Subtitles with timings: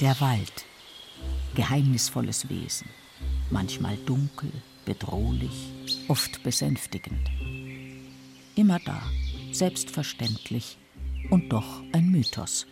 [0.00, 0.66] Der Wald.
[1.54, 2.88] Geheimnisvolles Wesen.
[3.50, 4.50] Manchmal dunkel,
[4.84, 5.72] bedrohlich,
[6.08, 7.30] oft besänftigend.
[8.56, 9.00] Immer da,
[9.52, 10.78] selbstverständlich
[11.30, 12.66] und doch ein Mythos.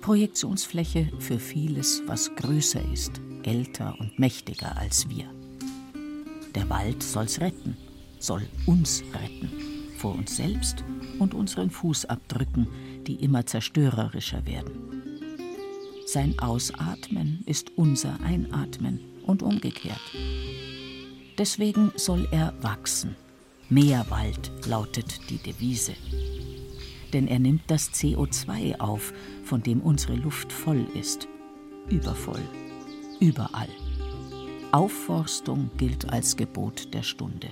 [0.00, 5.30] Projektionsfläche für vieles, was größer ist, älter und mächtiger als wir.
[6.54, 7.76] Der Wald soll's retten,
[8.18, 9.50] soll uns retten,
[9.98, 10.82] vor uns selbst
[11.18, 12.68] und unseren Fußabdrücken,
[13.06, 14.99] die immer zerstörerischer werden.
[16.12, 20.00] Sein Ausatmen ist unser Einatmen und umgekehrt.
[21.38, 23.14] Deswegen soll er wachsen.
[23.68, 25.92] Mehr Wald lautet die Devise.
[27.12, 29.12] Denn er nimmt das CO2 auf,
[29.44, 31.28] von dem unsere Luft voll ist.
[31.88, 32.42] Übervoll.
[33.20, 33.68] Überall.
[34.72, 37.50] Aufforstung gilt als Gebot der Stunde.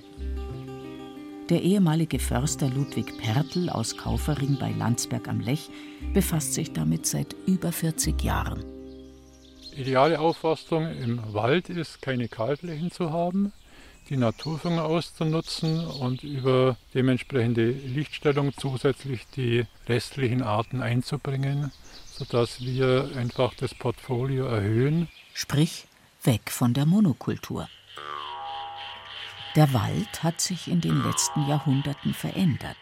[1.51, 5.71] Der ehemalige Förster Ludwig Pertl aus Kaufering bei Landsberg am Lech
[6.13, 8.63] befasst sich damit seit über 40 Jahren.
[9.75, 13.55] Ideale Aufforstung im Wald ist, keine Kahlflächen zu haben,
[14.11, 21.73] die Naturführung auszunutzen und über dementsprechende Lichtstellung zusätzlich die restlichen Arten einzubringen,
[22.07, 25.09] sodass wir einfach das Portfolio erhöhen.
[25.33, 25.87] Sprich,
[26.25, 27.69] weg von der Monokultur.
[29.59, 32.77] Der Wald hat sich in den letzten Jahrhunderten verändert.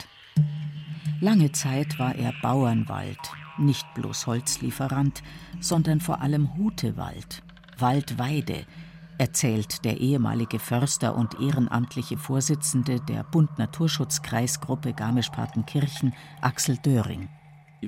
[1.23, 3.17] Lange Zeit war er Bauernwald,
[3.57, 5.23] nicht bloß Holzlieferant,
[5.59, 7.43] sondern vor allem Hutewald,
[7.79, 8.67] Waldweide,
[9.17, 17.31] erzählt der ehemalige Förster und ehrenamtliche Vorsitzende der Bund Naturschutzkreisgruppe Garmisch-Partenkirchen, Axel Döring.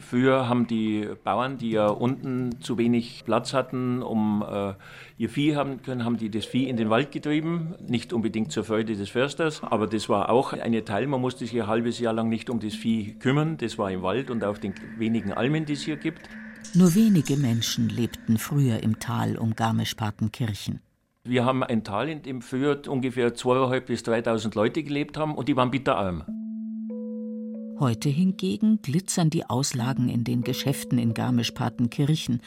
[0.00, 4.74] Früher haben die Bauern, die ja unten zu wenig Platz hatten, um äh,
[5.16, 7.74] ihr Vieh haben können, haben die das Vieh in den Wald getrieben.
[7.86, 11.06] Nicht unbedingt zur Freude des Försters, aber das war auch eine Teil.
[11.06, 13.56] Man musste sich ein halbes Jahr lang nicht um das Vieh kümmern.
[13.56, 16.28] Das war im Wald und auf den wenigen Almen, die es hier gibt.
[16.74, 20.80] Nur wenige Menschen lebten früher im Tal um Garmisch-Partenkirchen.
[21.24, 25.48] Wir haben ein Tal, in dem früher ungefähr 2.500 bis 3.000 Leute gelebt haben und
[25.48, 26.24] die waren bitterarm.
[27.80, 32.40] Heute hingegen glitzern die Auslagen in den Geschäften in Garmisch-Partenkirchen.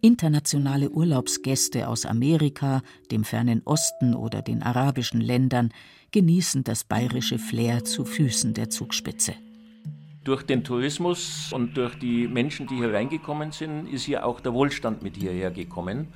[0.00, 5.74] Internationale Urlaubsgäste aus Amerika, dem fernen Osten oder den arabischen Ländern
[6.10, 9.34] genießen das bayerische Flair zu Füßen der Zugspitze.
[10.24, 14.54] Durch den Tourismus und durch die Menschen, die hier reingekommen sind, ist hier auch der
[14.54, 16.08] Wohlstand mit hierher gekommen.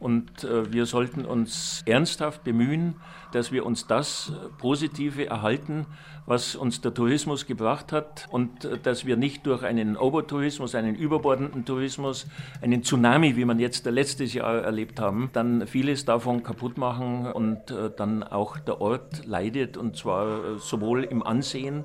[0.00, 2.94] Und äh, wir sollten uns ernsthaft bemühen,
[3.32, 5.86] dass wir uns das Positive erhalten,
[6.24, 8.28] was uns der Tourismus gebracht hat.
[8.30, 12.26] Und äh, dass wir nicht durch einen Obertourismus, einen überbordenden Tourismus,
[12.62, 17.70] einen Tsunami, wie man jetzt letztes Jahr erlebt haben, dann vieles davon kaputt machen und
[17.70, 19.76] äh, dann auch der Ort leidet.
[19.76, 21.84] Und zwar sowohl im Ansehen,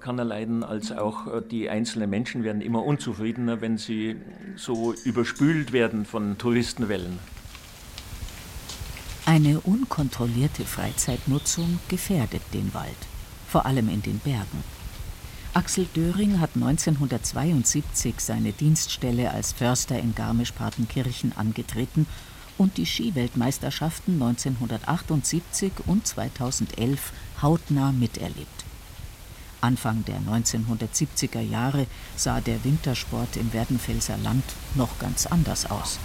[0.00, 4.16] kann er leiden, als auch die einzelnen Menschen werden immer unzufriedener, wenn sie
[4.56, 7.18] so überspült werden von Touristenwellen.
[9.24, 12.90] Eine unkontrollierte Freizeitnutzung gefährdet den Wald,
[13.46, 14.64] vor allem in den Bergen.
[15.54, 22.06] Axel Döring hat 1972 seine Dienststelle als Förster in Garmisch-Partenkirchen angetreten
[22.58, 27.12] und die Skiweltmeisterschaften 1978 und 2011
[27.42, 28.61] hautnah miterlebt.
[29.62, 31.86] Anfang der 1970er Jahre
[32.16, 35.98] sah der Wintersport im Werdenfelser Land noch ganz anders aus.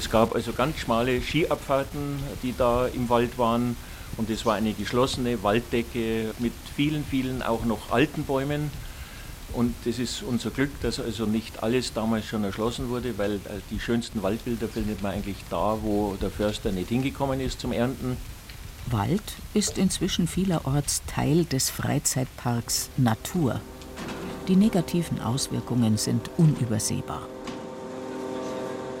[0.00, 3.76] Es gab also ganz schmale Skiabfahrten, die da im Wald waren.
[4.16, 8.70] Und es war eine geschlossene Walddecke mit vielen, vielen auch noch alten Bäumen.
[9.52, 13.60] Und das ist unser Glück, dass also nicht alles damals schon erschlossen wurde, weil äh,
[13.70, 18.16] die schönsten Waldbilder findet man eigentlich da, wo der Förster nicht hingekommen ist zum Ernten.
[18.90, 19.22] Wald
[19.54, 23.60] ist inzwischen vielerorts Teil des Freizeitparks Natur.
[24.48, 27.22] Die negativen Auswirkungen sind unübersehbar.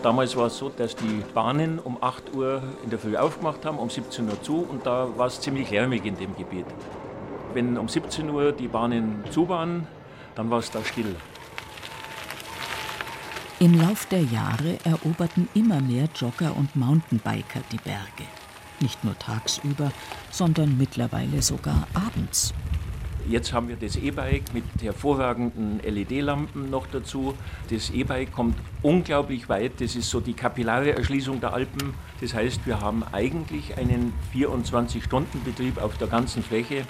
[0.02, 3.78] Damals war es so, dass die Bahnen um 8 Uhr in der Früh aufgemacht haben,
[3.78, 6.66] um 17 Uhr zu und da war es ziemlich lärmig in dem Gebiet.
[7.54, 9.86] Wenn um 17 Uhr die Bahnen zu waren,
[10.34, 11.14] dann war es da still.
[13.60, 18.26] Im Lauf der Jahre eroberten immer mehr Jogger und Mountainbiker die Berge.
[18.82, 19.92] Nicht nur tagsüber,
[20.30, 22.52] sondern mittlerweile sogar abends.
[23.28, 27.34] Jetzt haben wir das E-Bike mit hervorragenden LED-Lampen noch dazu.
[27.70, 29.80] Das E-Bike kommt unglaublich weit.
[29.80, 31.94] Das ist so die kapillare Erschließung der Alpen.
[32.20, 36.84] Das heißt, wir haben eigentlich einen 24-Stunden-Betrieb auf der ganzen Fläche.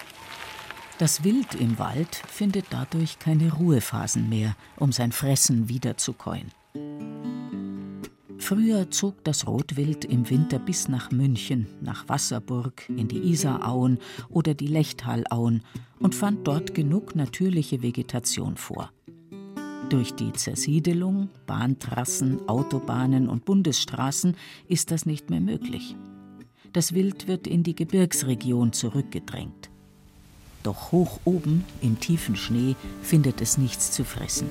[0.97, 6.51] Das Wild im Wald findet dadurch keine Ruhephasen mehr, um sein Fressen wiederzukäuen.
[8.43, 14.01] Früher zog das Rotwild im Winter bis nach München, nach Wasserburg, in die Isarauen
[14.31, 15.63] oder die Lechtalauen
[16.01, 18.91] und fand dort genug natürliche Vegetation vor.
[19.91, 24.35] Durch die Zersiedelung, Bahntrassen, Autobahnen und Bundesstraßen
[24.67, 25.95] ist das nicht mehr möglich.
[26.73, 29.71] Das Wild wird in die Gebirgsregion zurückgedrängt.
[30.65, 34.49] Doch hoch oben, im tiefen Schnee, findet es nichts zu fressen.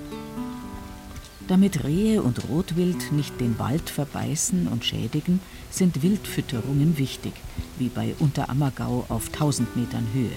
[1.51, 7.33] Damit Rehe und Rotwild nicht den Wald verbeißen und schädigen, sind Wildfütterungen wichtig,
[7.77, 10.31] wie bei Unterammergau auf 1000 Metern Höhe.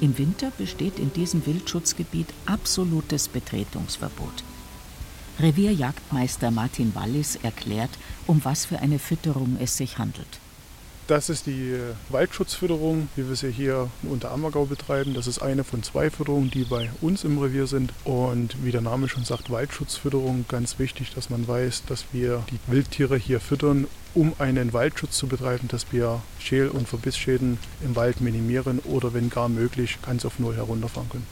[0.00, 4.42] Im Winter besteht in diesem Wildschutzgebiet absolutes Betretungsverbot.
[5.38, 7.90] Revierjagdmeister Martin Wallis erklärt,
[8.26, 10.40] um was für eine Fütterung es sich handelt.
[11.10, 15.12] Das ist die äh, Waldschutzfütterung, wie wir sie hier in Unterammergau betreiben.
[15.12, 17.92] Das ist eine von zwei Fütterungen, die bei uns im Revier sind.
[18.04, 22.72] Und wie der Name schon sagt, Waldschutzfütterung, ganz wichtig, dass man weiß, dass wir die
[22.72, 28.20] Wildtiere hier füttern, um einen Waldschutz zu betreiben, dass wir Schäl- und Verbissschäden im Wald
[28.20, 31.26] minimieren oder wenn gar möglich ganz auf Null herunterfahren können.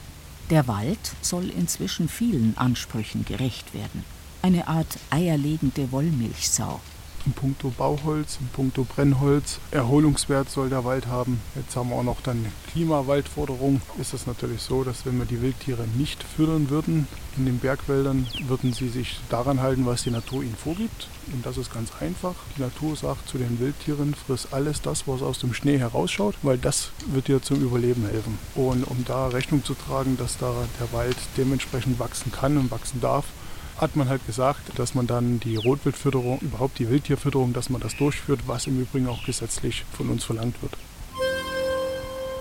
[0.51, 4.03] Der Wald soll inzwischen vielen Ansprüchen gerecht werden.
[4.43, 6.81] Eine Art eierlegende Wollmilchsau
[7.27, 9.59] in puncto Bauholz, in puncto Brennholz.
[9.71, 11.41] Erholungswert soll der Wald haben.
[11.55, 13.81] Jetzt haben wir auch noch dann Klimawaldforderung.
[14.01, 17.07] Ist es natürlich so, dass wenn wir die Wildtiere nicht füttern würden
[17.37, 21.09] in den Bergwäldern, würden sie sich daran halten, was die Natur ihnen vorgibt.
[21.33, 22.35] Und das ist ganz einfach.
[22.57, 26.59] Die Natur sagt zu den Wildtieren, friss alles das, was aus dem Schnee herausschaut, weil
[26.59, 28.39] das wird dir zum Überleben helfen.
[28.55, 33.01] Und um da Rechnung zu tragen, dass da der Wald dementsprechend wachsen kann und wachsen
[33.01, 33.27] darf,
[33.79, 37.97] hat man halt gesagt, dass man dann die Rotwildfütterung, überhaupt die Wildtierfütterung, dass man das
[37.97, 40.77] durchführt, was im Übrigen auch gesetzlich von uns verlangt wird.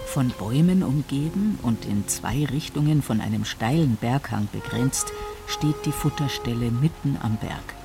[0.08, 5.14] Von Bäumen umgeben und in zwei Richtungen von einem steilen Berghang begrenzt,
[5.48, 7.76] steht die Futterstelle mitten am Berg.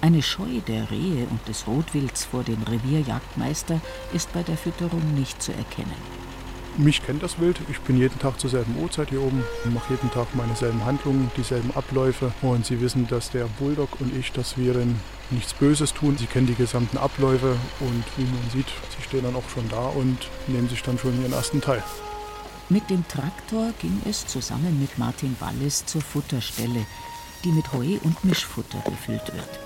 [0.00, 3.80] Eine Scheu der Rehe und des Rotwilds vor dem Revierjagdmeister
[4.12, 6.23] ist bei der Fütterung nicht zu erkennen.
[6.76, 7.60] Mich kennt das Wild.
[7.70, 11.30] Ich bin jeden Tag zur selben Uhrzeit hier oben mache jeden Tag meine selben Handlungen,
[11.36, 12.32] dieselben Abläufe.
[12.42, 14.96] Und sie wissen, dass der Bulldog und ich, dass wir denn
[15.30, 16.18] nichts Böses tun.
[16.18, 19.86] Sie kennen die gesamten Abläufe und wie man sieht, sie stehen dann auch schon da
[19.86, 20.18] und
[20.48, 21.82] nehmen sich dann schon ihren ersten Teil.
[22.68, 26.86] Mit dem Traktor ging es zusammen mit Martin Wallis zur Futterstelle,
[27.44, 29.60] die mit Heu und Mischfutter gefüllt wird.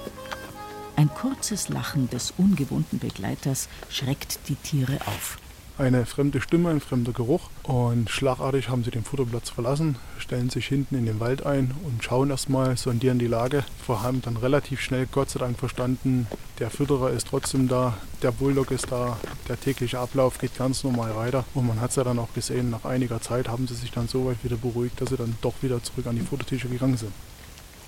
[0.97, 5.39] Ein kurzes Lachen des ungewohnten Begleiters schreckt die Tiere auf
[5.79, 7.51] eine fremde Stimme, ein fremder Geruch.
[7.63, 12.03] Und schlagartig haben sie den Futterplatz verlassen, stellen sich hinten in den Wald ein und
[12.03, 13.65] schauen erstmal, sondieren die Lage.
[13.87, 16.27] Wir haben dann relativ schnell, Gott sei Dank, verstanden,
[16.59, 21.15] der Fütterer ist trotzdem da, der Bulldog ist da, der tägliche Ablauf geht ganz normal
[21.15, 21.45] weiter.
[21.55, 24.09] Und man hat es ja dann auch gesehen, nach einiger Zeit haben sie sich dann
[24.09, 27.13] so weit wieder beruhigt, dass sie dann doch wieder zurück an die Futtertische gegangen sind.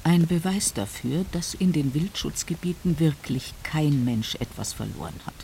[0.02, 5.34] Ein Beweis dafür, dass in den Wildschutzgebieten wirklich kein Mensch etwas verloren hat.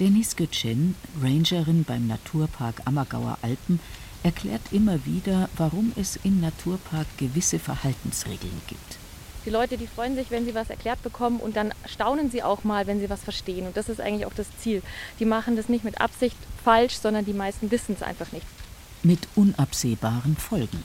[0.00, 3.80] Denise Götschin, Rangerin beim Naturpark Ammergauer Alpen,
[4.22, 8.98] erklärt immer wieder, warum es im Naturpark gewisse Verhaltensregeln gibt.
[9.44, 12.64] Die Leute, die freuen sich, wenn sie was erklärt bekommen und dann staunen sie auch
[12.64, 13.66] mal, wenn sie was verstehen.
[13.66, 14.82] Und das ist eigentlich auch das Ziel.
[15.18, 18.46] Die machen das nicht mit Absicht falsch, sondern die meisten wissen es einfach nicht.
[19.02, 20.82] Mit unabsehbaren Folgen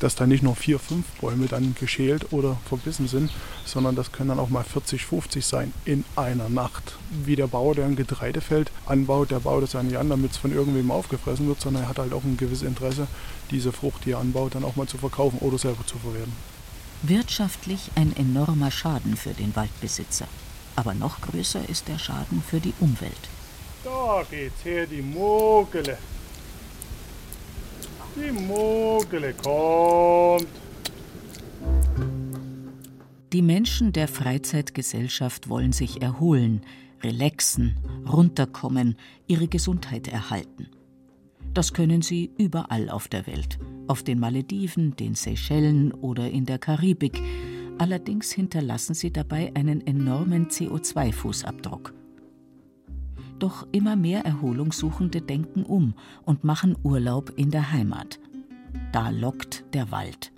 [0.00, 3.30] dass da nicht nur vier, fünf Bäume dann geschält oder verbissen sind,
[3.64, 6.96] sondern das können dann auch mal 40, 50 sein in einer Nacht.
[7.24, 10.36] Wie der Bauer, der ein Getreidefeld anbaut, der baut es ja nicht an, damit es
[10.36, 13.06] von irgendwem aufgefressen wird, sondern er hat halt auch ein gewisses Interesse,
[13.50, 16.32] diese Frucht, die er anbaut, dann auch mal zu verkaufen oder selber zu verwerten.
[17.02, 20.26] Wirtschaftlich ein enormer Schaden für den Waldbesitzer.
[20.76, 23.12] Aber noch größer ist der Schaden für die Umwelt.
[23.84, 25.96] Da geht's her, die Mogele.
[28.16, 30.46] Die Mogele kommt.
[33.32, 36.62] Die Menschen der Freizeitgesellschaft wollen sich erholen,
[37.02, 37.76] relaxen,
[38.10, 38.96] runterkommen,
[39.26, 40.68] ihre Gesundheit erhalten.
[41.52, 46.58] Das können sie überall auf der Welt, auf den Malediven, den Seychellen oder in der
[46.58, 47.20] Karibik.
[47.78, 51.92] Allerdings hinterlassen sie dabei einen enormen CO2-Fußabdruck.
[53.38, 58.18] Doch immer mehr Erholungssuchende denken um und machen Urlaub in der Heimat.
[58.92, 60.32] Da lockt der Wald.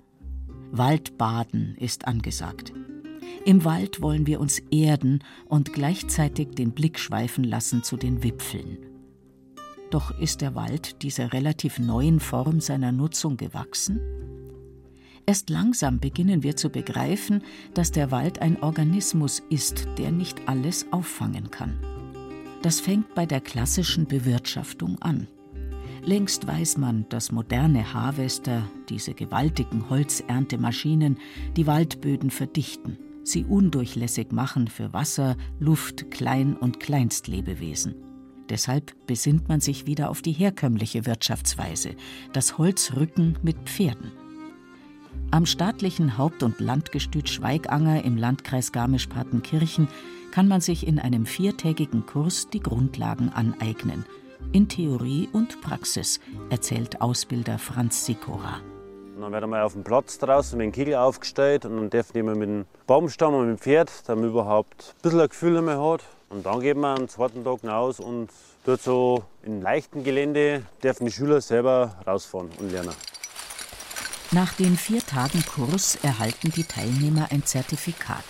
[0.71, 2.73] Waldbaden ist angesagt.
[3.45, 8.77] Im Wald wollen wir uns erden und gleichzeitig den Blick schweifen lassen zu den Wipfeln.
[9.89, 13.99] Doch ist der Wald dieser relativ neuen Form seiner Nutzung gewachsen?
[15.25, 20.87] Erst langsam beginnen wir zu begreifen, dass der Wald ein Organismus ist, der nicht alles
[20.91, 21.79] auffangen kann.
[22.61, 25.27] Das fängt bei der klassischen Bewirtschaftung an.
[26.03, 31.17] Längst weiß man, dass moderne Harvester, diese gewaltigen Holzerntemaschinen,
[31.55, 37.95] die Waldböden verdichten, sie undurchlässig machen für Wasser, Luft, Klein- und Kleinstlebewesen.
[38.49, 41.95] Deshalb besinnt man sich wieder auf die herkömmliche Wirtschaftsweise,
[42.33, 44.11] das Holzrücken mit Pferden.
[45.31, 49.87] Am staatlichen Haupt- und Landgestüt Schweiganger im Landkreis Garmisch-Partenkirchen
[50.31, 54.05] kann man sich in einem viertägigen Kurs die Grundlagen aneignen.
[54.51, 56.19] In Theorie und Praxis,
[56.49, 58.61] erzählt Ausbilder Franz Sikora.
[59.19, 62.23] dann werden wir auf dem Platz draußen mit dem Kegel aufgestellt und dann dürfen wir
[62.23, 65.81] mit dem Baumstamm und mit dem Pferd, damit man überhaupt ein bisschen ein Gefühl mehr
[65.81, 66.03] hat.
[66.29, 68.29] Und dann gehen wir am zweiten Tag raus und
[68.65, 72.93] dort so in leichtem Gelände dürfen die Schüler selber rausfahren und lernen.
[74.31, 78.23] Nach den vier Tagen Kurs erhalten die Teilnehmer ein Zertifikat.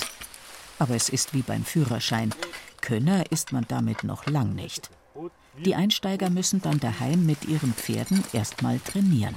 [0.79, 2.33] Aber es ist wie beim Führerschein.
[2.81, 4.89] Könner ist man damit noch lang nicht.
[5.65, 9.35] Die Einsteiger müssen dann daheim mit ihren Pferden erstmal trainieren.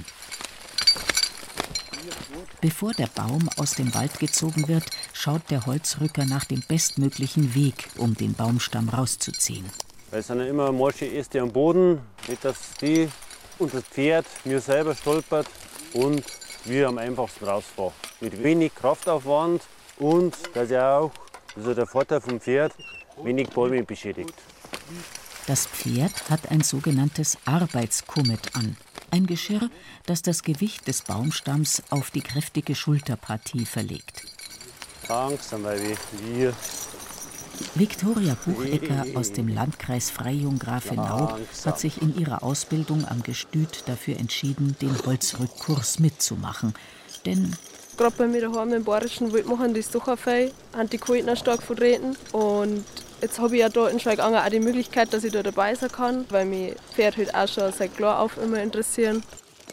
[2.61, 7.89] Bevor der Baum aus dem Wald gezogen wird, schaut der Holzrücker nach dem bestmöglichen Weg,
[7.97, 9.65] um den Baumstamm rauszuziehen.
[10.11, 13.09] Weil es sind ja immer morsche Äste am Boden, nicht dass die
[13.59, 15.47] und das Pferd mir selber stolpert
[15.93, 16.23] und
[16.65, 17.93] wir am einfachsten rausfahren.
[18.21, 19.61] Mit wenig Kraftaufwand
[19.97, 21.11] und dass er auch,
[21.55, 22.73] das ist der Vorteil vom Pferd,
[23.23, 24.33] wenig Bäume beschädigt.
[25.47, 28.77] Das Pferd hat ein sogenanntes Arbeitskummet an.
[29.11, 29.69] Ein Geschirr,
[30.05, 34.23] das das Gewicht des Baumstamms auf die kräftige Schulterpartie verlegt.
[35.07, 36.53] Langsam, weil wir
[37.75, 44.75] Viktoria Buchecker aus dem Landkreis Freyung-Grafenau hat sich in ihrer Ausbildung am Gestüt dafür entschieden,
[44.81, 46.73] den Holzrückkurs mitzumachen.
[47.25, 47.55] Denn
[47.97, 52.17] Gerade bei mir daheim im Bayerischen Wald machen die Stocherfei, haben die Kultner stark vertreten.
[52.31, 52.83] Und
[53.21, 55.91] jetzt habe ich ja da in Schweiganger auch die Möglichkeit, dass ich da dabei sein
[55.91, 59.21] kann, weil mich Pferd halt auch schon seit klar auf immer interessieren.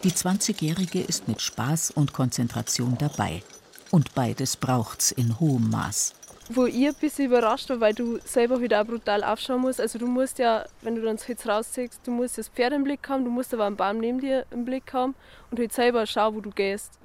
[0.05, 3.43] die 20-Jährige ist mit Spaß und Konzentration dabei.
[3.91, 6.15] Und beides braucht's in hohem Maß.
[6.50, 9.81] Wo ich ein bisschen überrascht war, weil du selber halt auch brutal aufschauen musst.
[9.81, 12.85] Also du musst ja, wenn du dann das Holz rausziehst, du musst das Pferd im
[12.85, 15.15] Blick haben, du musst aber einen Baum neben dir im Blick haben
[15.50, 16.99] und halt selber schauen, wo du gehst.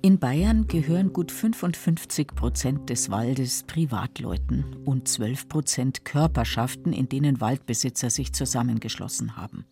[0.00, 7.40] In Bayern gehören gut 55 Prozent des Waldes Privatleuten und 12 Prozent Körperschaften, in denen
[7.40, 9.64] Waldbesitzer sich zusammengeschlossen haben.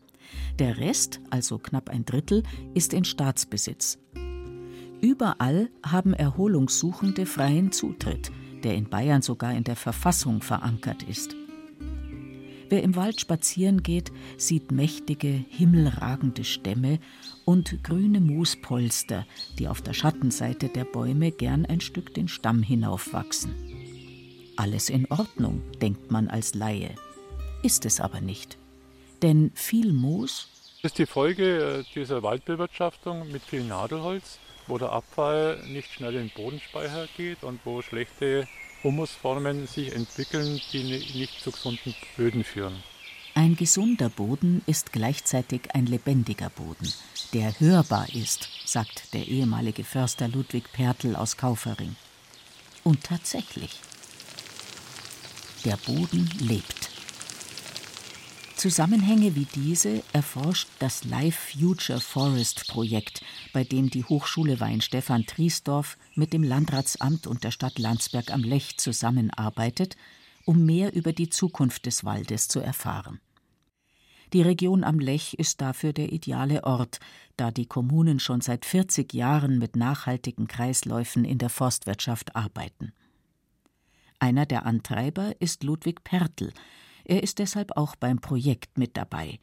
[0.58, 2.42] Der Rest, also knapp ein Drittel,
[2.74, 3.98] ist in Staatsbesitz.
[5.00, 8.32] Überall haben Erholungssuchende freien Zutritt,
[8.64, 11.36] der in Bayern sogar in der Verfassung verankert ist.
[12.68, 16.98] Wer im Wald spazieren geht, sieht mächtige, himmelragende Stämme
[17.46, 19.24] und grüne Moospolster,
[19.58, 23.54] die auf der Schattenseite der Bäume gern ein Stück den Stamm hinaufwachsen.
[24.56, 26.94] Alles in Ordnung, denkt man als Laie.
[27.62, 28.58] Ist es aber nicht.
[29.22, 30.48] Denn viel Moos
[30.82, 31.44] Das ist die Folge
[31.80, 37.44] äh, dieser Waldbewirtschaftung mit viel Nadelholz, wo der Abfall nicht schnell in den Bodenspeicher geht
[37.44, 38.46] und wo schlechte
[38.82, 42.74] Humusformen sich entwickeln, die ni- nicht zu gesunden Böden führen.
[43.38, 46.90] Ein gesunder Boden ist gleichzeitig ein lebendiger Boden,
[47.34, 51.96] der hörbar ist, sagt der ehemalige Förster Ludwig Pertl aus Kaufering.
[52.82, 53.78] Und tatsächlich.
[55.66, 56.88] Der Boden lebt.
[58.56, 63.20] Zusammenhänge wie diese erforscht das Life Future Forest Projekt,
[63.52, 68.78] bei dem die Hochschule Weinstefan Triesdorf mit dem Landratsamt und der Stadt Landsberg am Lech
[68.78, 69.94] zusammenarbeitet,
[70.46, 73.20] um mehr über die Zukunft des Waldes zu erfahren.
[74.32, 76.98] Die Region am Lech ist dafür der ideale Ort,
[77.36, 82.92] da die Kommunen schon seit 40 Jahren mit nachhaltigen Kreisläufen in der Forstwirtschaft arbeiten.
[84.18, 86.52] Einer der Antreiber ist Ludwig Pertl.
[87.04, 89.38] Er ist deshalb auch beim Projekt mit dabei.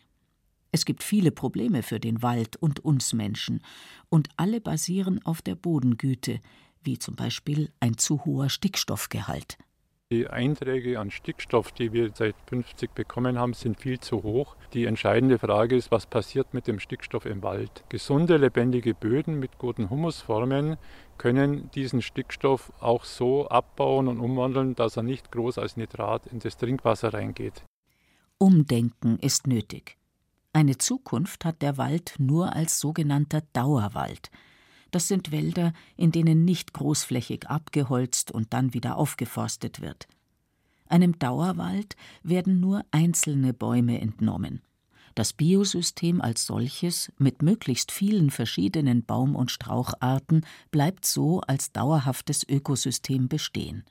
[0.72, 3.62] Es gibt viele Probleme für den Wald und uns Menschen,
[4.10, 6.40] und alle basieren auf der Bodengüte,
[6.82, 9.58] wie zum Beispiel ein zu hoher Stickstoffgehalt.
[10.14, 14.56] Die Einträge an Stickstoff, die wir seit 50 bekommen haben, sind viel zu hoch.
[14.76, 17.84] Die entscheidende Frage ist, was passiert mit dem Stickstoff im Wald?
[17.90, 20.78] Gesunde, lebendige Böden mit guten Humusformen
[21.18, 26.38] können diesen Stickstoff auch so abbauen und umwandeln, dass er nicht groß als Nitrat in
[26.38, 27.64] das Trinkwasser reingeht.
[28.38, 29.98] Umdenken ist nötig.
[30.54, 34.30] Eine Zukunft hat der Wald nur als sogenannter Dauerwald.
[34.94, 40.08] Das sind Wälder, in denen nicht großflächig abgeholzt und dann wieder aufgeforstet wird.
[40.88, 44.62] Einem Dauerwald werden nur einzelne Bäume entnommen.
[45.16, 52.48] Das Biosystem als solches mit möglichst vielen verschiedenen Baum- und Straucharten bleibt so als dauerhaftes
[52.48, 53.86] Ökosystem bestehen.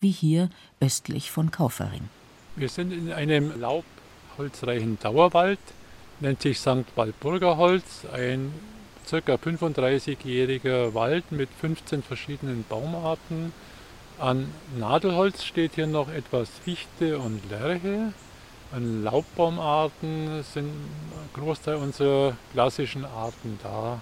[0.00, 0.48] Wie hier
[0.80, 2.08] östlich von Kaufering.
[2.56, 5.60] Wir sind in einem laubholzreichen Dauerwald,
[6.20, 6.86] nennt sich St.
[6.96, 8.50] Walburger Holz, ein
[9.10, 9.34] ca.
[9.34, 13.52] 35-jähriger Wald mit 15 verschiedenen Baumarten.
[14.18, 18.12] An Nadelholz steht hier noch etwas Fichte und Lärche.
[18.72, 24.00] An Laubbaumarten sind ein Großteil unserer klassischen Arten da.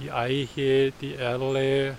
[0.00, 1.96] die Eiche, die Erle,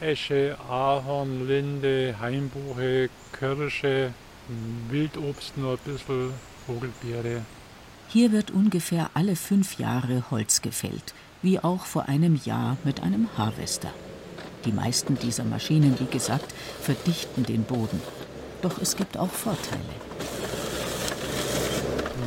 [0.00, 4.14] Esche, Ahorn, Linde, Hainbuche, Kirsche,
[4.88, 6.32] Wildobst nur ein bisschen,
[6.66, 7.42] Vogelbeere.
[8.08, 13.28] Hier wird ungefähr alle fünf Jahre Holz gefällt, wie auch vor einem Jahr mit einem
[13.36, 13.88] Harvester.
[14.64, 18.00] Die meisten dieser Maschinen, wie gesagt, verdichten den Boden.
[18.62, 19.80] Doch es gibt auch Vorteile.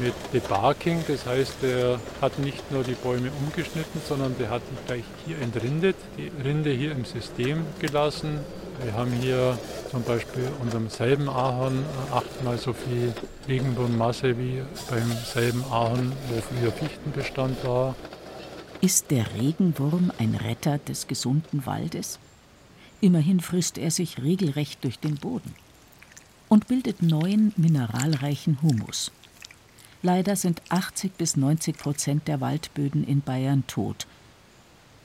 [0.01, 4.85] Mit Debarking, das heißt, er hat nicht nur die Bäume umgeschnitten, sondern der hat die
[4.87, 8.39] gleich hier entrindet, die Rinde hier im System gelassen.
[8.83, 9.57] Wir haben hier
[9.91, 13.13] zum Beispiel unserem selben Ahorn achtmal so viel
[13.47, 17.95] Regenwurmmasse wie beim selben Ahorn, wo früher Fichtenbestand war.
[18.83, 22.19] Ist der Regenwurm ein Retter des gesunden Waldes?
[22.99, 25.55] Immerhin frisst er sich regelrecht durch den Boden
[26.49, 29.13] und bildet neuen mineralreichen Humus.
[30.01, 34.05] Leider sind 80 bis 90 Prozent der Waldböden in Bayern tot.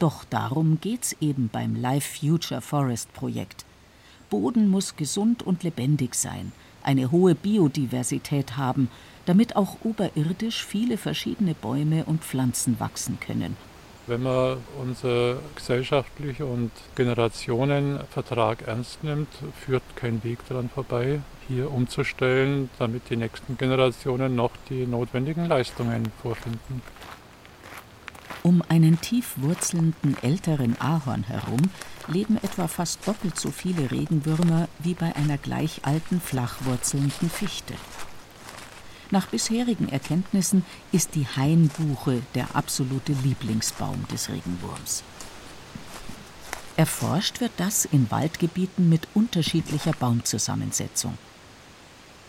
[0.01, 3.65] Doch darum geht's eben beim Life Future Forest Projekt.
[4.29, 6.51] Boden muss gesund und lebendig sein,
[6.83, 8.91] eine hohe Biodiversität haben,
[9.25, 13.57] damit auch oberirdisch viele verschiedene Bäume und Pflanzen wachsen können
[14.09, 19.29] wenn man unser gesellschaftlicher und Generationenvertrag ernst nimmt,
[19.65, 26.11] führt kein Weg daran vorbei, hier umzustellen, damit die nächsten Generationen noch die notwendigen Leistungen
[26.23, 26.83] vorfinden.
[28.43, 31.71] Um einen tief wurzelnden älteren Ahorn herum
[32.07, 37.75] leben etwa fast doppelt so viele Regenwürmer wie bei einer gleich alten flachwurzelnden Fichte.
[39.11, 45.03] Nach bisherigen Erkenntnissen ist die Hainbuche der absolute Lieblingsbaum des Regenwurms.
[46.77, 51.17] Erforscht wird das in Waldgebieten mit unterschiedlicher Baumzusammensetzung.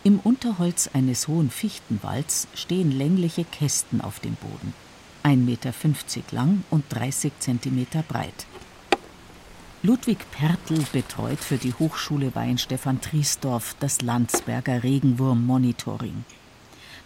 [0.02, 4.72] Im Unterholz eines hohen Fichtenwalds stehen längliche Kästen auf dem Boden,
[5.22, 5.72] 1,50 Meter
[6.30, 8.46] lang und 30 Zentimeter breit.
[9.82, 16.24] Ludwig Pertl betreut für die Hochschule Weinstefan Triesdorf das Landsberger Regenwurm-Monitoring.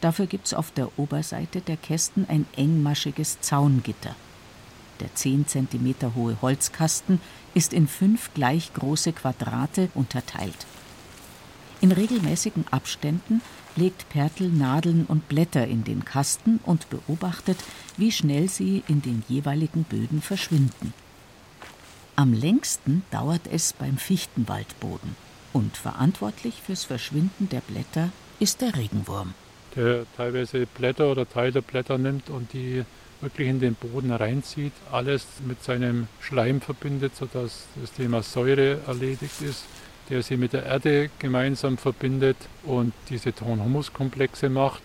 [0.05, 4.15] Dafür gibt es auf der Oberseite der Kästen ein engmaschiges Zaungitter.
[5.01, 7.23] Der 10 cm hohe Holzkasten
[7.55, 10.67] ist in fünf gleich große Quadrate unterteilt.
[11.81, 13.41] In regelmäßigen Abständen
[13.77, 17.57] legt Pertl Nadeln und Blätter in den Kasten und beobachtet,
[17.97, 20.93] wie schnell sie in den jeweiligen Böden verschwinden.
[22.15, 25.17] Am längsten dauert es beim Fichtenwaldboden
[25.55, 29.33] und verantwortlich fürs Verschwinden der Blätter ist der Regenwurm
[29.77, 32.85] der teilweise Blätter oder Teile der Blätter nimmt und die
[33.21, 39.41] wirklich in den Boden reinzieht, alles mit seinem Schleim verbindet, sodass das Thema Säure erledigt
[39.41, 39.65] ist,
[40.11, 44.83] der sie mit der Erde gemeinsam verbindet und diese Ton-Humus-Komplexe macht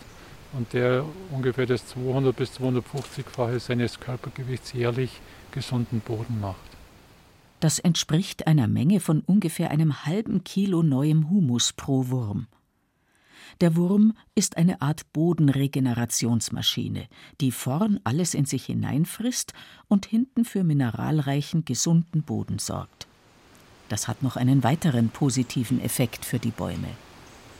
[0.54, 5.19] und der ungefähr das 200 bis 250-fache seines Körpergewichts jährlich
[5.52, 6.58] gesunden Boden macht.
[7.60, 12.47] Das entspricht einer Menge von ungefähr einem halben Kilo neuem Humus pro Wurm.
[13.62, 17.07] Der Wurm ist eine Art Bodenregenerationsmaschine,
[17.41, 19.53] die vorn alles in sich hineinfrisst
[19.88, 23.07] und hinten für mineralreichen, gesunden Boden sorgt.
[23.89, 26.89] Das hat noch einen weiteren positiven Effekt für die Bäume.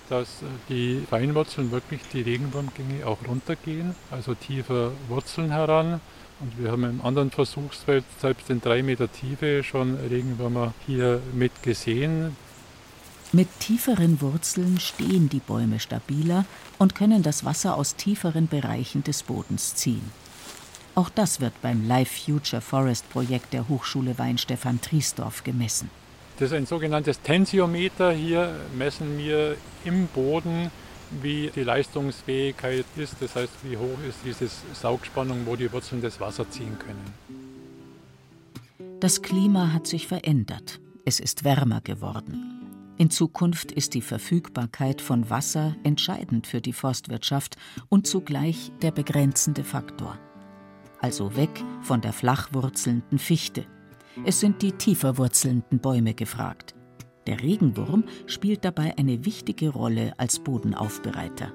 [0.10, 6.00] Dass äh, die Feinwurzeln wirklich die Regenwurmgänge auch runtergehen, also tiefer Wurzeln heran.
[6.40, 11.64] Und wir haben im anderen Versuchsfeld selbst in drei Meter Tiefe schon Regenwürmer hier mit
[11.64, 12.36] gesehen.
[13.32, 16.46] Mit tieferen Wurzeln stehen die Bäume stabiler
[16.80, 20.02] und können das Wasser aus tieferen Bereichen des Bodens ziehen.
[20.96, 25.92] Auch das wird beim Life Future Forest Projekt der Hochschule Weinstefan Triesdorf gemessen.
[26.40, 28.12] Das ist ein sogenanntes Tensiometer.
[28.14, 30.72] Hier messen wir im Boden,
[31.22, 33.16] wie die Leistungsfähigkeit ist.
[33.20, 37.14] Das heißt, wie hoch ist diese Saugspannung, wo die Wurzeln das Wasser ziehen können.
[39.00, 40.80] Das Klima hat sich verändert.
[41.06, 42.59] Es ist wärmer geworden.
[43.00, 47.56] In Zukunft ist die Verfügbarkeit von Wasser entscheidend für die Forstwirtschaft
[47.88, 50.20] und zugleich der begrenzende Faktor.
[51.00, 53.66] Also weg von der flachwurzelnden Fichte.
[54.26, 56.76] Es sind die tiefer wurzelnden Bäume gefragt.
[57.26, 61.54] Der Regenwurm spielt dabei eine wichtige Rolle als Bodenaufbereiter.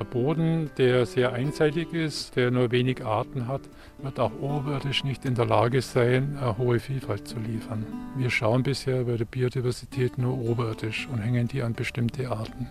[0.00, 3.60] Der Boden, der sehr einseitig ist, der nur wenig Arten hat,
[3.98, 7.84] wird auch oberirdisch nicht in der Lage sein, eine hohe Vielfalt zu liefern.
[8.16, 12.66] Wir schauen bisher bei der Biodiversität nur oberirdisch und hängen die an bestimmte Arten.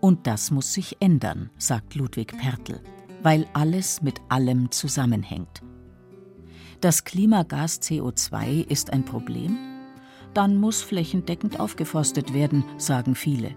[0.00, 2.80] Und das muss sich ändern, sagt Ludwig Pertl,
[3.24, 5.62] weil alles mit allem zusammenhängt.
[6.80, 9.58] Das Klimagas CO2 ist ein Problem?
[10.32, 13.56] Dann muss flächendeckend aufgeforstet werden, sagen viele.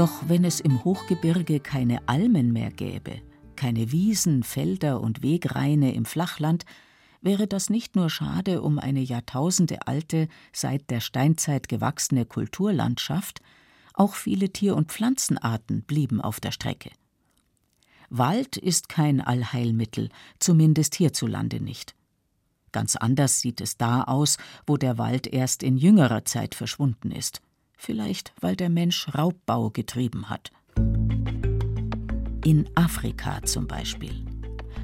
[0.00, 3.20] Doch wenn es im Hochgebirge keine Almen mehr gäbe,
[3.54, 6.64] keine Wiesen, Felder und Wegreine im Flachland,
[7.20, 13.42] wäre das nicht nur schade um eine jahrtausendealte, seit der Steinzeit gewachsene Kulturlandschaft,
[13.92, 16.88] auch viele Tier- und Pflanzenarten blieben auf der Strecke.
[18.08, 20.08] Wald ist kein Allheilmittel,
[20.38, 21.94] zumindest hierzulande nicht.
[22.72, 27.42] Ganz anders sieht es da aus, wo der Wald erst in jüngerer Zeit verschwunden ist.
[27.82, 30.52] Vielleicht, weil der Mensch Raubbau getrieben hat.
[32.44, 34.12] In Afrika zum Beispiel.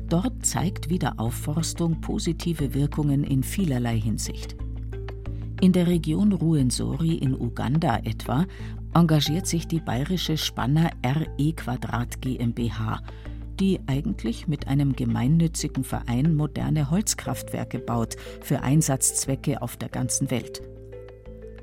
[0.09, 4.57] Dort zeigt Wiederaufforstung positive Wirkungen in vielerlei Hinsicht.
[5.61, 8.47] In der Region Ruwenzori in Uganda etwa
[8.95, 13.03] engagiert sich die bayerische Spanner RE Quadrat GmbH,
[13.61, 20.63] die eigentlich mit einem gemeinnützigen Verein moderne Holzkraftwerke baut für Einsatzzwecke auf der ganzen Welt.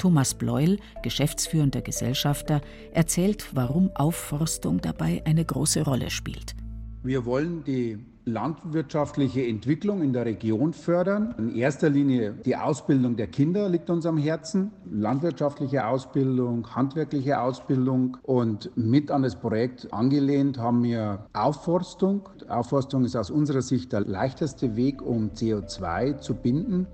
[0.04, 2.60] Thomas Bleuel, geschäftsführender Gesellschafter,
[2.92, 6.58] erzählt, warum Aufforstung dabei eine große Rolle spielt.
[7.04, 11.34] Wir wollen die landwirtschaftliche Entwicklung in der Region fördern.
[11.38, 14.72] In erster Linie die Ausbildung der Kinder liegt uns am Herzen.
[14.92, 22.28] Landwirtschaftliche Ausbildung, handwerkliche Ausbildung und mit an das Projekt angelehnt haben wir Aufforstung.
[22.50, 26.88] Aufforstung ist aus unserer Sicht der leichteste Weg, um CO2 zu binden.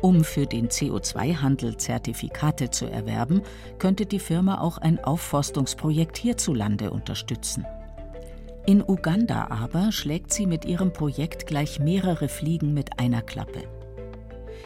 [0.00, 3.42] Um für den CO2-Handel Zertifikate zu erwerben,
[3.78, 7.66] könnte die Firma auch ein Aufforstungsprojekt hierzulande unterstützen.
[8.66, 13.64] In Uganda aber schlägt sie mit ihrem Projekt gleich mehrere Fliegen mit einer Klappe.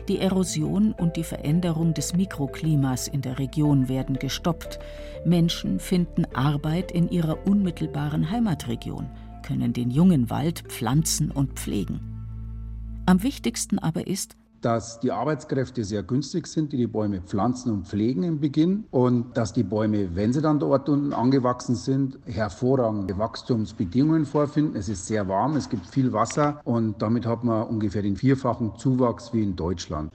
[0.08, 4.80] Die Erosion und die Veränderung des Mikroklimas in der Region werden gestoppt.
[5.24, 9.08] Menschen finden Arbeit in ihrer unmittelbaren Heimatregion,
[9.42, 12.00] können den jungen Wald pflanzen und pflegen.
[13.06, 17.86] Am wichtigsten aber ist, dass die Arbeitskräfte sehr günstig sind, die die Bäume pflanzen und
[17.86, 23.18] pflegen im Beginn und dass die Bäume, wenn sie dann dort unten angewachsen sind, hervorragende
[23.18, 24.76] Wachstumsbedingungen vorfinden.
[24.76, 28.76] Es ist sehr warm, es gibt viel Wasser und damit hat man ungefähr den vierfachen
[28.76, 30.12] Zuwachs wie in Deutschland.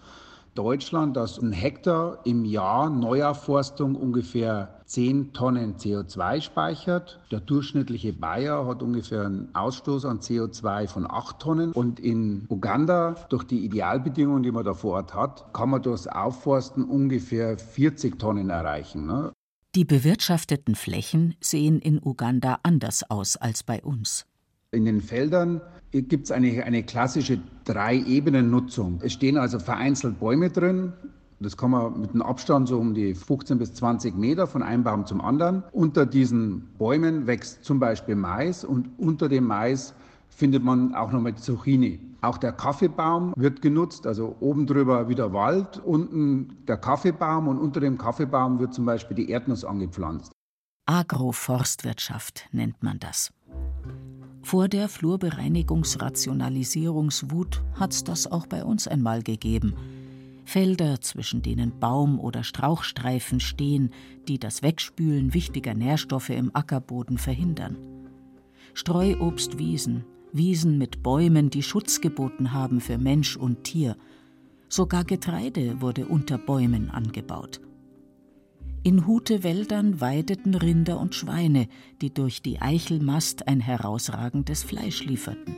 [0.58, 7.20] Deutschland, dass ein Hektar im Jahr Neuaufforstung ungefähr 10 Tonnen CO2 speichert.
[7.30, 11.72] Der durchschnittliche Bayer hat ungefähr einen Ausstoß an CO2 von 8 Tonnen.
[11.74, 16.08] Und in Uganda, durch die Idealbedingungen, die man da vor Ort hat, kann man durchs
[16.08, 19.06] Aufforsten ungefähr 40 Tonnen erreichen.
[19.06, 19.32] Ne?
[19.76, 24.26] Die bewirtschafteten Flächen sehen in Uganda anders aus als bei uns.
[24.72, 29.00] In den Feldern gibt es eine, eine klassische Drei-Ebenen-Nutzung.
[29.02, 30.92] Es stehen also vereinzelt Bäume drin.
[31.40, 34.84] Das kann man mit einem Abstand so um die 15 bis 20 Meter von einem
[34.84, 35.64] Baum zum anderen.
[35.72, 39.94] Unter diesen Bäumen wächst zum Beispiel Mais und unter dem Mais
[40.28, 42.02] findet man auch nochmal Zucchini.
[42.20, 47.80] Auch der Kaffeebaum wird genutzt, also oben drüber wieder Wald, unten der Kaffeebaum und unter
[47.80, 50.32] dem Kaffeebaum wird zum Beispiel die Erdnuss angepflanzt.
[50.88, 53.32] Agroforstwirtschaft nennt man das.
[54.48, 59.74] Vor der Flurbereinigungsrationalisierungswut hat's das auch bei uns einmal gegeben.
[60.46, 63.90] Felder, zwischen denen Baum- oder Strauchstreifen stehen,
[64.30, 67.76] die das Wegspülen wichtiger Nährstoffe im Ackerboden verhindern.
[68.74, 73.98] Streuobstwiesen, Wiesen mit Bäumen, die Schutz geboten haben für Mensch und Tier.
[74.70, 77.60] Sogar Getreide wurde unter Bäumen angebaut.
[78.88, 81.68] In Hutewäldern weideten Rinder und Schweine,
[82.02, 85.58] die durch die Eichelmast ein herausragendes Fleisch lieferten.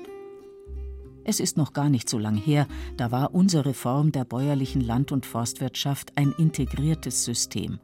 [1.25, 2.65] Es ist noch gar nicht so lang her,
[2.97, 7.77] da war unsere Form der bäuerlichen Land- und Forstwirtschaft ein integriertes System.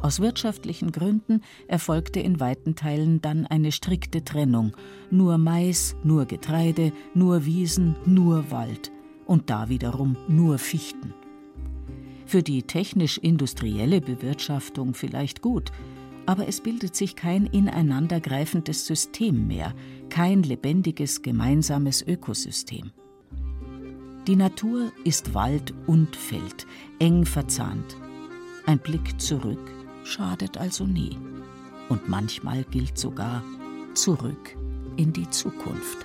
[0.00, 4.76] Aus wirtschaftlichen Gründen erfolgte in weiten Teilen dann eine strikte Trennung.
[5.10, 8.92] Nur Mais, nur Getreide, nur Wiesen, nur Wald
[9.26, 11.14] und da wiederum nur Fichten.
[12.32, 15.70] Für die technisch-industrielle Bewirtschaftung vielleicht gut,
[16.24, 19.74] aber es bildet sich kein ineinandergreifendes System mehr,
[20.08, 22.90] kein lebendiges gemeinsames Ökosystem.
[24.26, 26.66] Die Natur ist Wald und Feld,
[27.00, 27.98] eng verzahnt.
[28.64, 29.70] Ein Blick zurück
[30.02, 31.18] schadet also nie.
[31.90, 33.44] Und manchmal gilt sogar
[33.92, 34.56] zurück
[34.96, 35.98] in die Zukunft.